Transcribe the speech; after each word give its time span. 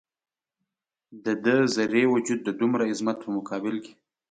د 1.25 1.27
ده 1.43 1.55
ذرې 1.75 2.03
وجود 2.13 2.39
د 2.43 2.49
دومره 2.59 2.83
عظمت 2.91 3.17
په 3.21 3.29
مقابل 3.37 3.75
کې. 3.85 3.93